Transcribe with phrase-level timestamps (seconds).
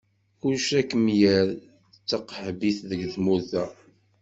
[0.39, 1.47] Kullec ad kem-yerr
[1.95, 3.65] d taqaḥbit deg tmurt-a.